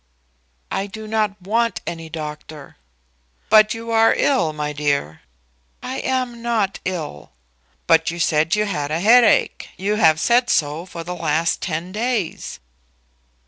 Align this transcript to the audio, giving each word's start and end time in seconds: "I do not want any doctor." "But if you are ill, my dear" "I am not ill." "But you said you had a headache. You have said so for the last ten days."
"I 0.71 0.87
do 0.87 1.05
not 1.05 1.39
want 1.43 1.81
any 1.85 2.09
doctor." 2.09 2.75
"But 3.51 3.67
if 3.67 3.75
you 3.75 3.91
are 3.91 4.15
ill, 4.15 4.51
my 4.51 4.73
dear" 4.73 5.21
"I 5.93 5.99
am 5.99 6.41
not 6.41 6.79
ill." 6.85 7.33
"But 7.85 8.09
you 8.09 8.17
said 8.19 8.55
you 8.55 8.65
had 8.65 8.89
a 8.89 8.99
headache. 8.99 9.69
You 9.77 9.97
have 9.97 10.19
said 10.19 10.49
so 10.49 10.87
for 10.87 11.03
the 11.03 11.13
last 11.13 11.61
ten 11.61 11.91
days." 11.91 12.59